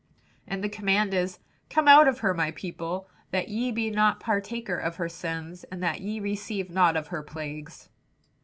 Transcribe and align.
And 0.47 0.63
the 0.63 0.67
command 0.67 1.13
is, 1.13 1.37
'Come 1.69 1.87
out 1.87 2.07
of 2.07 2.21
her, 2.21 2.33
my 2.33 2.49
people, 2.49 3.07
that 3.29 3.49
ye 3.49 3.71
be 3.71 3.91
not 3.91 4.19
partaker 4.19 4.75
of 4.75 4.95
her 4.95 5.07
sins, 5.07 5.63
and 5.65 5.83
that 5.83 6.01
ye 6.01 6.19
receive 6.19 6.71
not 6.71 6.97
of 6.97 7.09
her 7.09 7.21
plagues.'" 7.21 7.87